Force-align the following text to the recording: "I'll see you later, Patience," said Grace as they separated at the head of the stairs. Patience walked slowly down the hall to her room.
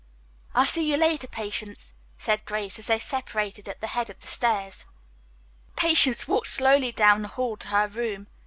"I'll 0.55 0.65
see 0.65 0.89
you 0.89 0.97
later, 0.97 1.27
Patience," 1.27 1.93
said 2.17 2.43
Grace 2.45 2.79
as 2.79 2.87
they 2.87 2.97
separated 2.97 3.69
at 3.69 3.81
the 3.81 3.85
head 3.93 4.09
of 4.09 4.19
the 4.19 4.25
stairs. 4.25 4.87
Patience 5.75 6.27
walked 6.27 6.47
slowly 6.47 6.91
down 6.91 7.21
the 7.21 7.27
hall 7.27 7.55
to 7.57 7.67
her 7.67 7.87
room. 7.87 8.25